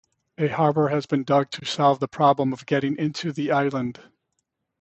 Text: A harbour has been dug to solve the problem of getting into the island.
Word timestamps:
A 0.39 0.47
harbour 0.47 0.87
has 0.87 1.05
been 1.05 1.23
dug 1.23 1.51
to 1.51 1.63
solve 1.63 1.99
the 1.99 2.07
problem 2.07 2.53
of 2.53 2.65
getting 2.65 2.97
into 2.97 3.31
the 3.31 3.51
island. 3.51 3.99